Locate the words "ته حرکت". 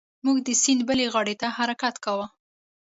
1.41-1.95